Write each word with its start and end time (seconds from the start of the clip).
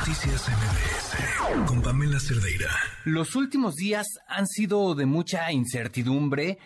Noticias 0.00 0.48
MBS 0.48 1.66
con 1.66 1.82
Pamela 1.82 2.18
Cerdeira. 2.18 2.70
Los 3.04 3.36
últimos 3.36 3.74
días 3.74 4.06
han 4.26 4.46
sido 4.46 4.94
de 4.94 5.04
mucha 5.04 5.52
incertidumbre, 5.52 6.58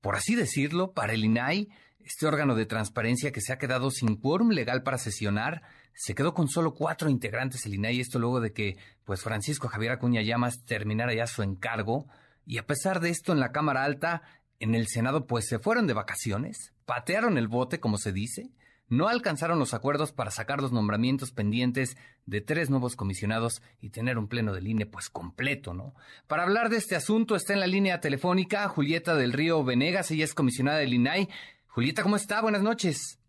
por 0.00 0.14
así 0.14 0.36
decirlo, 0.36 0.92
para 0.92 1.12
el 1.12 1.24
INAI, 1.24 1.68
este 1.98 2.26
órgano 2.26 2.54
de 2.54 2.64
transparencia 2.64 3.32
que 3.32 3.40
se 3.40 3.52
ha 3.52 3.58
quedado 3.58 3.90
sin 3.90 4.14
quórum 4.14 4.50
legal 4.50 4.84
para 4.84 4.98
sesionar. 4.98 5.62
Se 5.94 6.14
quedó 6.14 6.32
con 6.32 6.46
solo 6.46 6.74
cuatro 6.74 7.10
integrantes 7.10 7.66
el 7.66 7.74
INAI, 7.74 7.98
esto 7.98 8.20
luego 8.20 8.40
de 8.40 8.52
que 8.52 8.76
pues 9.04 9.20
Francisco 9.20 9.66
Javier 9.66 9.90
Acuña 9.90 10.22
Llamas 10.22 10.62
terminara 10.64 11.12
ya 11.12 11.26
su 11.26 11.42
encargo. 11.42 12.06
Y 12.46 12.58
a 12.58 12.66
pesar 12.66 13.00
de 13.00 13.10
esto, 13.10 13.32
en 13.32 13.40
la 13.40 13.50
Cámara 13.50 13.82
Alta, 13.82 14.22
en 14.60 14.76
el 14.76 14.86
Senado, 14.86 15.26
pues 15.26 15.48
se 15.48 15.58
fueron 15.58 15.88
de 15.88 15.94
vacaciones, 15.94 16.72
patearon 16.84 17.36
el 17.36 17.48
bote, 17.48 17.80
como 17.80 17.98
se 17.98 18.12
dice, 18.12 18.52
no 18.88 19.08
alcanzaron 19.08 19.58
los 19.58 19.74
acuerdos 19.74 20.12
para 20.12 20.30
sacar 20.30 20.60
los 20.60 20.72
nombramientos 20.72 21.32
pendientes 21.32 21.96
de 22.24 22.40
tres 22.40 22.70
nuevos 22.70 22.96
comisionados 22.96 23.62
y 23.80 23.90
tener 23.90 24.18
un 24.18 24.28
pleno 24.28 24.52
del 24.52 24.68
INE 24.68 24.86
pues 24.86 25.10
completo, 25.10 25.74
¿no? 25.74 25.94
Para 26.26 26.44
hablar 26.44 26.68
de 26.68 26.76
este 26.76 26.96
asunto 26.96 27.34
está 27.36 27.52
en 27.52 27.60
la 27.60 27.66
línea 27.66 28.00
telefónica 28.00 28.68
Julieta 28.68 29.14
del 29.14 29.32
Río 29.32 29.64
Venegas, 29.64 30.10
ella 30.10 30.24
es 30.24 30.34
comisionada 30.34 30.78
del 30.78 30.94
INAI. 30.94 31.28
Julieta, 31.68 32.02
¿cómo 32.02 32.16
está? 32.16 32.40
Buenas 32.40 32.62
noches. 32.62 33.20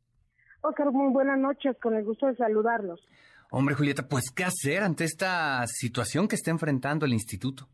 Oscar, 0.61 0.91
muy 0.91 1.11
buenas 1.11 1.39
noches, 1.39 1.75
con 1.81 1.95
el 1.95 2.03
gusto 2.03 2.27
de 2.27 2.35
saludarlos. 2.35 2.99
Hombre, 3.49 3.75
Julieta, 3.75 4.07
pues 4.07 4.31
¿qué 4.31 4.43
hacer 4.43 4.83
ante 4.83 5.05
esta 5.05 5.65
situación 5.67 6.27
que 6.27 6.35
está 6.35 6.51
enfrentando 6.51 7.05
el 7.05 7.13
instituto? 7.13 7.67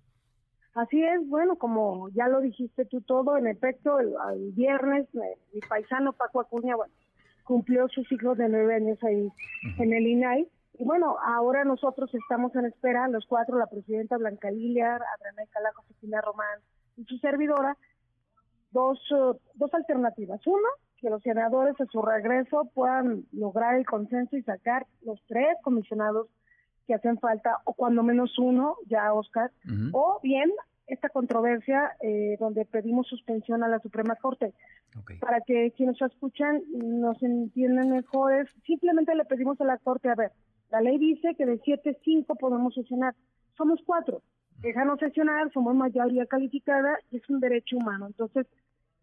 Así 0.75 1.03
es, 1.03 1.27
bueno, 1.27 1.55
como 1.57 2.09
ya 2.09 2.27
lo 2.27 2.41
dijiste 2.41 2.85
tú 2.85 3.01
todo, 3.01 3.37
en 3.37 3.47
efecto, 3.47 3.99
el, 3.99 4.13
viernes 4.53 5.07
eh, 5.13 5.37
mi 5.53 5.59
paisano 5.61 6.13
Paco 6.13 6.41
Acuña, 6.41 6.75
bueno, 6.75 6.93
cumplió 7.43 7.87
su 7.89 8.03
ciclo 8.05 8.35
de 8.35 8.49
nueve 8.49 8.75
años 8.75 8.97
ahí 9.03 9.29
en 9.77 9.93
el 9.93 10.07
INAI. 10.07 10.47
Y 10.79 10.83
bueno, 10.83 11.17
ahora 11.23 11.63
nosotros 11.63 12.13
estamos 12.13 12.55
en 12.55 12.65
espera, 12.65 13.07
los 13.07 13.25
cuatro, 13.27 13.57
la 13.57 13.67
presidenta 13.67 14.17
Blanca 14.17 14.49
Lilia, 14.49 14.95
Adriana 14.95 15.43
Calajo, 15.51 15.83
Cristina 15.83 16.21
Román 16.21 16.59
y 16.97 17.03
su 17.05 17.17
servidora, 17.17 17.77
dos, 18.71 18.99
uh, 19.11 19.37
dos 19.55 19.73
alternativas. 19.73 20.45
Una, 20.47 20.69
que 20.97 21.09
los 21.09 21.21
senadores 21.21 21.79
a 21.79 21.85
su 21.85 22.01
regreso 22.01 22.71
puedan 22.73 23.25
lograr 23.31 23.75
el 23.75 23.85
consenso 23.85 24.35
y 24.35 24.43
sacar 24.43 24.87
los 25.03 25.21
tres 25.27 25.57
comisionados 25.61 26.27
que 26.87 26.93
hacen 26.95 27.19
falta, 27.19 27.59
o 27.65 27.73
cuando 27.73 28.03
menos 28.03 28.37
uno, 28.39 28.75
ya 28.87 29.13
Oscar, 29.13 29.51
o 29.93 30.19
bien 30.21 30.51
esta 30.87 31.09
controversia 31.09 31.95
eh, 32.01 32.37
donde 32.39 32.65
pedimos 32.65 33.07
suspensión 33.07 33.63
a 33.63 33.67
la 33.67 33.79
Suprema 33.79 34.15
Corte. 34.15 34.53
Para 35.19 35.41
que 35.41 35.71
quienes 35.75 35.99
nos 35.99 36.11
escuchan 36.11 36.61
nos 36.73 37.21
entiendan 37.23 37.89
mejor, 37.89 38.47
simplemente 38.65 39.15
le 39.15 39.25
pedimos 39.25 39.59
a 39.61 39.65
la 39.65 39.77
Corte, 39.77 40.09
a 40.09 40.15
ver, 40.15 40.31
la 40.69 40.81
ley 40.81 40.97
dice 40.97 41.35
que 41.35 41.45
de 41.45 41.59
7 41.63 41.97
5 42.03 42.35
podemos 42.35 42.73
sesionar, 42.73 43.15
somos 43.57 43.79
cuatro, 43.85 44.21
déjanos 44.59 44.99
sesionar, 44.99 45.51
somos 45.51 45.75
mayoría 45.75 46.25
calificada 46.25 46.97
y 47.11 47.17
es 47.17 47.29
un 47.29 47.39
derecho 47.39 47.77
humano. 47.77 48.07
Entonces, 48.07 48.47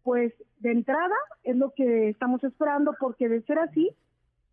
pues 0.03 0.33
de 0.59 0.71
entrada 0.71 1.15
es 1.43 1.55
lo 1.55 1.71
que 1.71 2.09
estamos 2.09 2.43
esperando 2.43 2.93
porque 2.99 3.29
de 3.29 3.41
ser 3.43 3.59
así, 3.59 3.91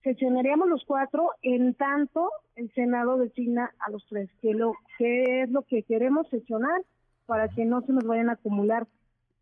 sesionaríamos 0.03 0.69
los 0.69 0.85
cuatro 0.85 1.31
en 1.43 1.75
tanto 1.75 2.31
el 2.57 2.73
Senado 2.75 3.19
designa 3.19 3.73
a 3.81 3.91
los 3.91 4.07
tres, 4.09 4.31
que, 4.41 4.55
lo, 4.55 4.75
que 4.99 5.43
es 5.43 5.51
lo 5.51 5.63
que 5.63 5.83
queremos 5.83 6.29
sesionar 6.29 6.83
para 7.29 7.49
que 7.49 7.67
no 7.67 7.83
se 7.83 7.93
nos 7.93 8.05
vayan 8.05 8.31
a 8.31 8.33
acumular 8.33 8.87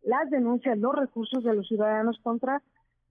las 0.03 0.29
denuncias, 0.29 0.77
los 0.77 0.93
recursos 0.93 1.41
de 1.41 1.55
los 1.55 1.65
ciudadanos 1.69 2.19
contra 2.21 2.61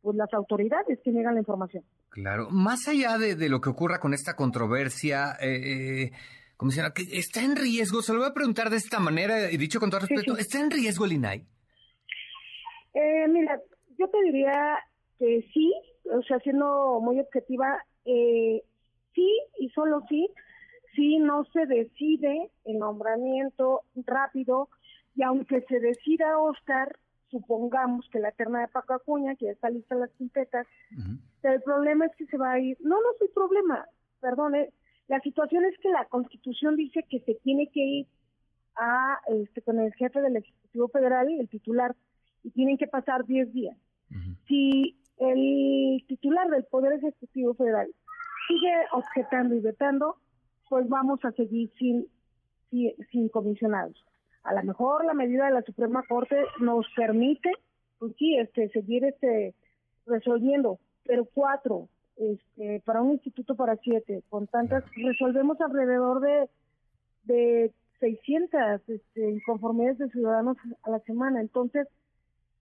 pues, 0.03 0.15
las 0.17 0.33
autoridades 0.35 1.01
que 1.03 1.13
niegan 1.13 1.33
la 1.33 1.41
información. 1.41 1.83
Claro, 2.11 2.51
más 2.51 2.87
allá 2.87 3.17
de, 3.17 3.49
lo 3.49 3.63
que 3.63 3.71
ocurra 3.71 3.99
con 3.99 4.13
esta 4.13 4.37
controversia, 4.37 5.33
eh, 5.41 6.03
eh 6.05 6.11
comisionada, 6.59 6.93
¿está 7.11 7.43
en 7.43 7.57
riesgo? 7.57 8.03
Se 8.03 8.13
lo 8.13 8.19
voy 8.19 8.29
a 8.29 8.35
preguntar 8.35 8.69
de 8.69 8.77
esta 8.77 9.01
manera, 9.01 9.51
y 9.51 9.57
dicho 9.57 9.81
con 9.81 9.89
todo 9.89 10.01
respeto, 10.01 10.37
¿está 10.37 10.61
en 10.61 10.71
riesgo 10.71 11.07
el 11.07 11.13
INAI? 11.15 11.47
Eh, 12.93 13.29
mira, 13.29 13.59
yo 13.99 14.09
te 14.09 14.23
diría 14.25 14.79
que 15.19 15.49
sí, 15.55 15.73
o 16.05 16.23
sea, 16.23 16.39
siendo 16.41 17.01
muy 17.01 17.19
objetiva, 17.19 17.83
eh, 18.05 18.63
sí 19.15 19.41
y 19.59 19.71
solo 19.71 20.03
sí, 20.09 20.29
si 20.97 21.19
no 21.19 21.45
se 21.53 21.67
decide 21.67 22.51
el 22.65 22.79
nombramiento 22.79 23.83
rápido 23.95 24.69
y 25.15 25.23
aunque 25.23 25.61
se 25.63 25.79
decida 25.79 26.39
Oscar, 26.39 26.97
supongamos 27.31 28.09
que 28.11 28.19
la 28.19 28.33
terna 28.33 28.63
de 28.63 28.69
Paco 28.69 28.95
Acuña, 28.95 29.37
que 29.37 29.47
ya 29.47 29.53
está 29.53 29.71
lista 29.71 29.95
las 29.95 30.11
quintetas, 30.13 30.67
pero 31.41 31.55
el 31.55 31.63
problema 31.63 32.07
es 32.07 32.17
que 32.17 32.27
se 32.27 32.37
va 32.37 32.53
a 32.53 32.59
ir, 32.59 32.77
no, 32.81 32.97
no 33.01 33.13
es 33.15 33.23
el 33.23 33.31
problema, 33.31 33.87
perdone, 34.21 34.73
la 35.09 35.21
situación 35.21 35.65
es 35.65 35.79
que 35.79 35.91
la 35.91 36.05
Constitución 36.07 36.77
dice 36.77 37.05
que 37.09 37.21
se 37.21 37.35
tiene 37.35 37.69
que 37.69 37.81
ir 37.81 38.07
a 38.77 39.21
este 39.29 39.63
con 39.63 39.79
el 39.81 39.95
jefe 39.95 40.21
del 40.21 40.37
Ejecutivo 40.37 40.89
Federal, 40.89 41.29
el 41.29 41.49
titular, 41.49 41.95
y 42.43 42.51
tienen 42.51 42.77
que 42.77 42.87
pasar 42.87 43.25
10 43.25 43.53
días. 43.53 43.77
Si 44.47 44.97
el 45.19 46.05
titular 46.07 46.49
del 46.49 46.65
Poder 46.65 46.93
Ejecutivo 46.93 47.55
Federal 47.55 47.89
sigue 48.47 48.73
objetando 48.93 49.55
y 49.55 49.61
vetando, 49.61 50.17
pues 50.69 50.89
vamos 50.89 51.25
a 51.25 51.33
seguir 51.33 51.71
sin, 51.79 52.07
sin, 52.71 53.29
comisionados. 53.29 54.05
A 54.43 54.55
lo 54.55 54.63
mejor 54.63 55.05
la 55.05 55.15
medida 55.15 55.47
de 55.47 55.53
la 55.53 55.63
Suprema 55.63 56.03
Corte 56.09 56.37
nos 56.61 56.87
permite, 56.95 57.51
pues 57.99 58.15
sí, 58.19 58.37
este, 58.37 58.69
seguir 58.71 59.05
este, 59.05 59.55
resolviendo, 60.07 60.79
pero 61.05 61.25
cuatro, 61.25 61.89
este, 62.17 62.81
para 62.85 63.03
un 63.03 63.13
instituto 63.13 63.57
para 63.57 63.77
siete, 63.77 64.23
con 64.29 64.47
tantas, 64.47 64.85
resolvemos 64.97 65.61
alrededor 65.61 66.21
de, 66.21 66.49
de 67.25 67.73
600 68.01 68.89
este, 68.89 69.31
inconformidades 69.31 69.99
de 69.99 70.11
ciudadanos 70.11 70.57
a 70.83 70.91
la 70.91 71.01
semana. 71.01 71.41
Entonces, 71.41 71.89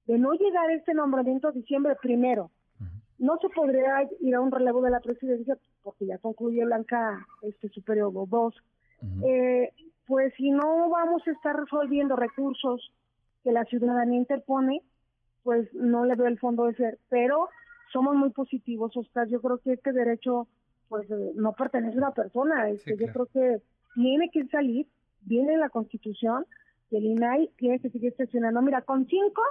de 0.08 0.18
no 0.18 0.34
llegar 0.34 0.72
este 0.72 0.94
nombramiento 0.94 1.48
a 1.48 1.52
diciembre 1.52 1.96
primero, 2.02 2.52
no 3.18 3.38
se 3.38 3.50
podría 3.50 4.08
ir 4.20 4.36
a 4.36 4.42
un 4.42 4.52
relevo 4.52 4.82
de 4.82 4.92
la 4.92 5.00
presidencia 5.00 5.58
porque 5.86 6.08
ya 6.08 6.18
concluye 6.18 6.66
Blanca 6.66 7.26
este 7.44 7.70
su 7.70 7.84
periodo 7.84 8.26
dos. 8.26 8.56
eh, 9.24 9.72
pues 10.08 10.34
si 10.36 10.50
no 10.52 10.90
vamos 10.90 11.22
a 11.28 11.32
estar 11.32 11.56
resolviendo 11.56 12.16
recursos 12.16 12.92
que 13.44 13.52
la 13.52 13.64
ciudadanía 13.66 14.18
interpone, 14.18 14.82
pues 15.44 15.72
no 15.74 16.06
le 16.06 16.16
veo 16.16 16.28
el 16.28 16.40
fondo 16.40 16.66
de 16.66 16.76
ser. 16.76 17.00
Pero 17.10 17.50
somos 17.94 18.16
muy 18.16 18.32
positivos, 18.32 18.98
Oscar. 18.98 19.28
Yo 19.28 19.40
creo 19.42 19.60
que 19.60 19.74
este 19.74 19.94
derecho 19.94 20.48
pues 20.90 21.10
eh, 21.10 21.32
no 21.36 21.54
pertenece 21.54 21.96
a 21.96 22.00
una 22.00 22.12
persona. 22.12 22.70
Este, 22.70 22.98
Yo 22.98 23.08
creo 23.14 23.28
que 23.28 23.62
tiene 23.94 24.30
que 24.32 24.46
salir, 24.48 24.88
viene 25.22 25.56
la 25.58 25.70
Constitución, 25.70 26.46
y 26.90 26.98
el 26.98 27.06
INAI 27.06 27.52
tiene 27.58 27.80
que 27.80 27.90
seguir 27.90 28.16
sesionando. 28.16 28.62
Mira, 28.62 28.82
con 28.82 29.08
cinco 29.08 29.42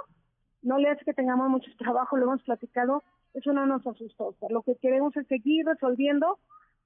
no 0.61 0.79
le 0.79 0.89
hace 0.89 1.05
que 1.05 1.13
tengamos 1.13 1.49
mucho 1.49 1.71
trabajo, 1.77 2.17
lo 2.17 2.25
hemos 2.25 2.43
platicado, 2.43 3.03
eso 3.35 3.53
no 3.53 3.65
nos 3.65 3.85
asustó. 3.85 4.35
lo 4.49 4.63
que 4.63 4.75
queremos 4.77 5.15
es 5.17 5.27
seguir 5.27 5.65
resolviendo 5.65 6.39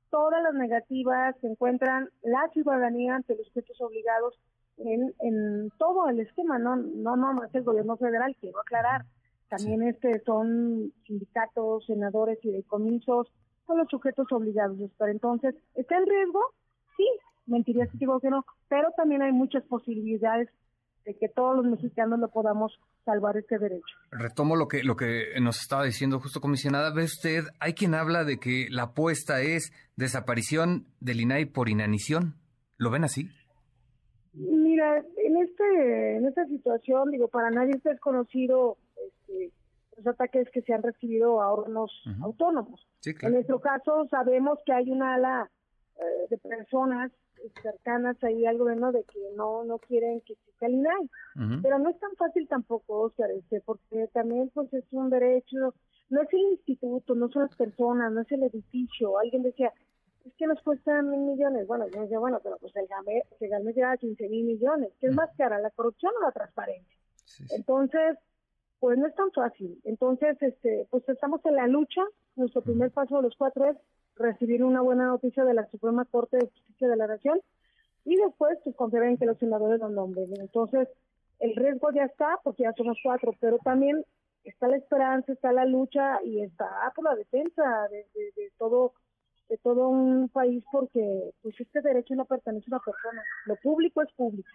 todas 0.09 0.41
las 0.41 0.55
negativas 0.55 1.35
que 1.39 1.47
encuentran 1.47 2.09
la 2.23 2.49
ciudadanía 2.51 3.15
ante 3.15 3.35
los 3.35 3.47
sujetos 3.47 3.79
obligados 3.79 4.39
en, 4.77 5.13
en 5.19 5.69
todo 5.77 6.09
el 6.09 6.19
esquema, 6.19 6.57
no 6.57 6.75
no 6.75 7.15
no 7.15 7.33
más 7.33 7.53
el 7.53 7.63
gobierno 7.63 7.97
federal, 7.97 8.35
quiero 8.39 8.59
aclarar. 8.59 9.05
También 9.49 9.83
este 9.83 10.19
son 10.21 10.93
sindicatos, 11.05 11.85
senadores 11.85 12.39
y 12.43 12.51
decomisos, 12.51 13.31
son 13.67 13.77
los 13.77 13.87
sujetos 13.89 14.27
obligados. 14.31 14.77
Pero 14.97 15.11
entonces, 15.11 15.55
¿está 15.75 15.97
en 15.97 16.07
riesgo? 16.07 16.41
Sí, 16.97 17.07
mentiría 17.45 17.87
si 17.87 17.97
digo 17.97 18.19
que 18.19 18.29
no, 18.29 18.45
pero 18.67 18.89
también 18.95 19.21
hay 19.21 19.31
muchas 19.31 19.63
posibilidades 19.63 20.49
de 21.05 21.15
que 21.15 21.29
todos 21.29 21.55
los 21.55 21.65
mexicanos 21.65 22.19
lo 22.19 22.29
podamos 22.29 22.79
salvar 23.05 23.37
este 23.37 23.57
derecho. 23.57 23.95
Retomo 24.11 24.55
lo 24.55 24.67
que 24.67 24.83
lo 24.83 24.95
que 24.95 25.39
nos 25.41 25.61
estaba 25.61 25.83
diciendo 25.83 26.19
justo 26.19 26.41
comisionada, 26.41 26.93
ve 26.93 27.03
usted, 27.03 27.43
hay 27.59 27.73
quien 27.73 27.95
habla 27.95 28.23
de 28.23 28.37
que 28.37 28.67
la 28.69 28.83
apuesta 28.83 29.41
es 29.41 29.71
desaparición 29.95 30.85
del 30.99 31.21
INAI 31.21 31.45
por 31.45 31.69
inanición. 31.69 32.35
¿Lo 32.77 32.91
ven 32.91 33.03
así? 33.03 33.29
Mira, 34.33 34.97
en 34.97 35.37
este 35.37 36.17
en 36.17 36.25
esta 36.27 36.45
situación, 36.45 37.11
digo, 37.11 37.27
para 37.27 37.49
nadie 37.49 37.73
es 37.75 37.83
desconocido 37.83 38.77
este, 39.05 39.51
los 39.97 40.07
ataques 40.07 40.49
que 40.51 40.61
se 40.61 40.73
han 40.73 40.83
recibido 40.83 41.41
a 41.41 41.51
órganos 41.51 41.91
autónomos. 42.21 42.85
En 43.05 43.33
nuestro 43.33 43.59
caso 43.59 44.07
sabemos 44.09 44.59
que 44.65 44.73
hay 44.73 44.89
una 44.91 45.15
ala 45.15 45.49
eh, 45.97 46.27
de 46.29 46.37
personas 46.37 47.11
cercanas 47.61 48.21
ahí 48.23 48.45
al 48.45 48.57
gobierno 48.57 48.91
de 48.91 49.03
que 49.03 49.19
no 49.35 49.63
no 49.63 49.79
quieren 49.79 50.21
que 50.21 50.33
exista 50.33 50.65
el 50.65 50.73
INAI. 50.73 51.09
Pero 51.61 51.79
no 51.79 51.89
es 51.89 51.99
tan 51.99 52.15
fácil 52.15 52.47
tampoco, 52.47 53.01
Oscar, 53.01 53.31
este, 53.31 53.61
porque 53.61 54.07
también 54.13 54.49
pues 54.53 54.73
es 54.73 54.83
un 54.91 55.09
derecho, 55.09 55.73
no 56.09 56.21
es 56.21 56.33
el 56.33 56.39
instituto, 56.51 57.15
no 57.15 57.29
son 57.29 57.43
las 57.43 57.55
personas, 57.55 58.11
no 58.11 58.21
es 58.21 58.31
el 58.31 58.43
edificio. 58.43 59.17
Alguien 59.19 59.43
decía, 59.43 59.71
es 60.25 60.33
que 60.35 60.47
nos 60.47 60.61
cuesta 60.61 61.01
mil 61.01 61.19
millones. 61.21 61.67
Bueno, 61.67 61.87
yo 61.87 62.01
decía, 62.01 62.19
bueno, 62.19 62.39
pero 62.43 62.57
pues 62.57 62.75
el 62.75 62.87
GAME, 62.87 63.23
que 63.39 63.47
GAME 63.47 63.73
lleva 63.73 63.97
15 63.97 64.29
mil 64.29 64.45
millones. 64.45 64.91
¿Qué 64.99 65.07
es 65.07 65.15
más 65.15 65.29
cara, 65.37 65.59
la 65.59 65.71
corrupción 65.71 66.11
o 66.19 66.25
la 66.25 66.31
transparencia? 66.31 66.97
Entonces, 67.51 68.17
pues 68.79 68.97
no 68.97 69.07
es 69.07 69.15
tan 69.15 69.31
fácil. 69.31 69.79
Entonces, 69.83 70.37
este, 70.41 70.87
pues 70.89 71.07
estamos 71.09 71.45
en 71.45 71.55
la 71.55 71.67
lucha. 71.67 72.01
Nuestro 72.35 72.61
primer 72.61 72.91
paso 72.91 73.17
de 73.17 73.23
los 73.23 73.35
cuatro 73.35 73.65
es 73.65 73.77
recibir 74.15 74.63
una 74.63 74.81
buena 74.81 75.05
noticia 75.07 75.43
de 75.43 75.53
la 75.53 75.69
Suprema 75.69 76.05
Corte 76.05 76.37
de 76.37 76.47
Justicia 76.47 76.87
de 76.87 76.97
la 76.97 77.07
Nación 77.07 77.39
y 78.05 78.15
después 78.15 78.57
pues 78.63 78.75
confiar 78.75 79.03
en 79.03 79.17
que 79.17 79.25
los 79.25 79.37
senadores 79.37 79.79
lo 79.79 79.89
nombren. 79.89 80.29
Entonces, 80.39 80.87
el 81.39 81.55
riesgo 81.55 81.91
ya 81.91 82.03
está 82.03 82.39
porque 82.43 82.63
ya 82.63 82.73
somos 82.73 82.97
cuatro, 83.03 83.33
pero 83.39 83.57
también 83.59 84.03
está 84.43 84.67
la 84.67 84.77
esperanza, 84.77 85.31
está 85.31 85.51
la 85.51 85.65
lucha 85.65 86.19
y 86.23 86.41
está 86.41 86.67
por 86.95 87.05
la 87.05 87.15
defensa 87.15 87.87
de, 87.89 88.05
de 88.13 88.51
todo 88.57 88.93
de 89.49 89.57
todo 89.57 89.89
un 89.89 90.29
país 90.29 90.63
porque 90.71 91.31
pues 91.41 91.59
este 91.59 91.81
derecho 91.81 92.13
no 92.13 92.25
pertenece 92.25 92.67
a 92.67 92.75
una 92.75 92.85
persona, 92.85 93.23
lo 93.45 93.55
público 93.55 94.01
es 94.03 94.11
público. 94.13 94.49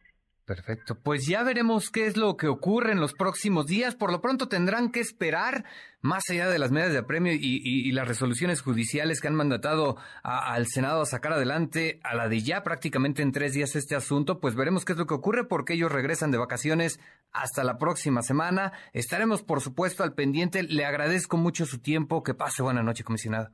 Perfecto. 0.44 0.94
Pues 0.96 1.26
ya 1.26 1.43
veremos 1.43 1.91
qué 1.91 2.06
es 2.06 2.19
lo 2.19 2.37
que 2.37 2.49
ocurre 2.49 2.93
en 2.93 3.00
los 3.00 3.14
próximos 3.14 3.67
días. 3.67 3.94
Por 3.94 4.12
lo 4.12 4.20
pronto 4.20 4.46
tendrán 4.46 4.91
que 4.91 5.00
esperar, 5.00 5.64
más 6.02 6.23
allá 6.29 6.50
de 6.50 6.58
las 6.58 6.70
medidas 6.70 6.93
de 6.93 6.99
apremio 6.99 7.32
y, 7.32 7.91
las 7.93 8.06
resoluciones 8.06 8.61
judiciales 8.61 9.23
que 9.23 9.29
han 9.29 9.37
mandatado 9.37 9.96
al 10.23 10.67
Senado 10.67 11.00
a 11.00 11.06
sacar 11.06 11.32
adelante 11.32 11.99
a 12.02 12.14
la 12.14 12.29
de 12.29 12.41
ya 12.41 12.62
prácticamente 12.62 13.23
en 13.23 13.32
tres 13.32 13.55
días 13.55 13.75
este 13.75 13.96
asunto, 13.96 14.38
pues 14.38 14.55
veremos 14.55 14.85
qué 14.85 14.93
es 14.93 14.99
lo 14.99 15.06
que 15.06 15.14
ocurre 15.14 15.44
porque 15.44 15.75
ellos 15.75 15.91
regresan 15.91 16.31
de 16.31 16.37
vacaciones 16.37 17.00
hasta 17.32 17.64
la 17.64 17.79
próxima 17.79 18.20
semana. 18.20 18.73
Estaremos, 18.93 19.43
por 19.43 19.62
supuesto, 19.62 20.02
al 20.02 20.12
pendiente. 20.12 20.62
Le 20.62 20.85
agradezco 20.85 21.38
mucho 21.38 21.64
su 21.64 21.81
tiempo. 21.81 22.23
Que 22.23 22.35
pase 22.35 22.62
buena 22.62 22.82
noche, 22.82 23.02
comisionado. 23.02 23.49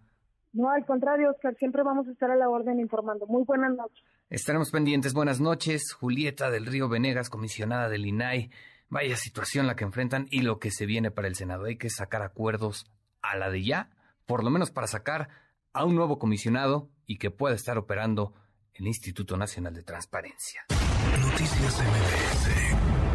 No, 0.52 0.70
al 0.70 0.84
contrario, 0.84 1.30
Oscar, 1.30 1.54
siempre 1.54 1.84
vamos 1.84 2.08
a 2.08 2.10
estar 2.10 2.32
a 2.32 2.36
la 2.36 2.48
orden 2.48 2.80
informando. 2.80 3.26
Muy 3.28 3.44
buenas 3.44 3.76
noches. 3.76 4.04
Estaremos 4.30 4.70
pendientes. 4.70 5.12
Buenas 5.12 5.40
noches. 5.40 5.92
Julieta 5.92 6.52
del 6.52 6.64
Río 6.64 6.88
Venegas, 6.88 7.30
comisionada 7.30 7.88
del 7.88 8.06
INAI. 8.06 8.52
Vaya 8.88 9.16
situación 9.16 9.66
la 9.66 9.74
que 9.74 9.82
enfrentan 9.82 10.28
y 10.30 10.42
lo 10.42 10.60
que 10.60 10.70
se 10.70 10.86
viene 10.86 11.10
para 11.10 11.26
el 11.26 11.34
Senado. 11.34 11.64
Hay 11.64 11.76
que 11.76 11.90
sacar 11.90 12.22
acuerdos 12.22 12.86
a 13.22 13.36
la 13.36 13.50
de 13.50 13.64
ya, 13.64 13.90
por 14.26 14.44
lo 14.44 14.50
menos 14.50 14.70
para 14.70 14.86
sacar 14.86 15.30
a 15.72 15.84
un 15.84 15.96
nuevo 15.96 16.20
comisionado 16.20 16.92
y 17.06 17.18
que 17.18 17.32
pueda 17.32 17.56
estar 17.56 17.76
operando 17.76 18.32
el 18.74 18.86
Instituto 18.86 19.36
Nacional 19.36 19.74
de 19.74 19.82
Transparencia. 19.82 20.64
Noticias 21.20 21.80
MBS 21.80 23.09